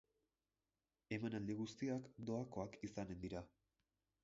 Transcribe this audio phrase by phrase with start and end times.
[1.17, 3.47] Emanaldi guztiak doakoak izanen dira.